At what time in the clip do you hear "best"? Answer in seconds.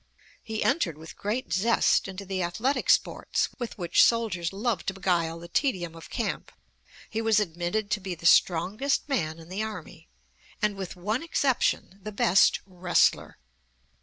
12.11-12.61